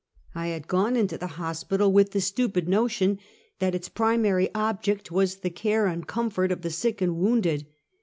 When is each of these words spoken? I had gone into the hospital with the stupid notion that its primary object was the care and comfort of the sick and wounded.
I 0.33 0.47
had 0.47 0.67
gone 0.67 0.95
into 0.95 1.15
the 1.15 1.27
hospital 1.37 1.91
with 1.93 2.09
the 2.09 2.21
stupid 2.21 2.67
notion 2.67 3.19
that 3.59 3.75
its 3.75 3.87
primary 3.87 4.49
object 4.55 5.11
was 5.11 5.35
the 5.35 5.51
care 5.51 5.85
and 5.85 6.07
comfort 6.07 6.51
of 6.51 6.63
the 6.63 6.71
sick 6.71 7.03
and 7.03 7.17
wounded. 7.17 7.67